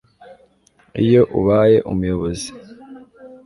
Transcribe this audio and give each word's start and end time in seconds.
iyo 1.03 1.21
ubaye 1.39 1.77
umuyobozi 1.91 2.49